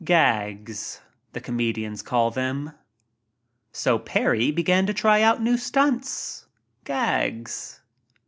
[0.03, 0.99] "Gags,"
[1.33, 2.71] the comedians call them.
[3.71, 6.47] So Parry began to try out new stunts—
[6.85, 7.81] "gags."